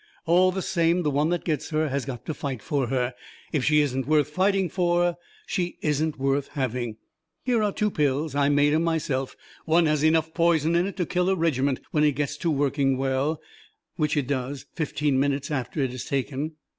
[0.25, 3.13] All the same, the one that gets her has got to fight for her.
[3.51, 6.95] If she isn't worth fighting for, she isn't worth having.
[7.43, 8.33] Here are two pills.
[8.33, 9.35] I made 'em myself.
[9.65, 12.97] One has enough poison in it to kill a regiment when it gets to working
[12.97, 13.39] well
[13.95, 16.53] which it does fifteen minutes after it is taken.